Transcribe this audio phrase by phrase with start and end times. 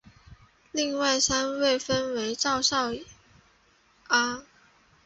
[0.71, 2.91] 另外三位分别为赵少
[4.07, 4.43] 昂。